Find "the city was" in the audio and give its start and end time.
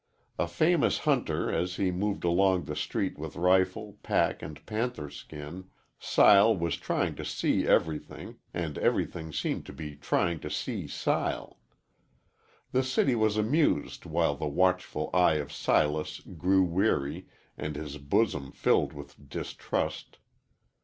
12.71-13.37